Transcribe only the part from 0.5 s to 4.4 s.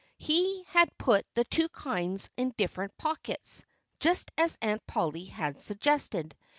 had put the two kinds in different pockets, just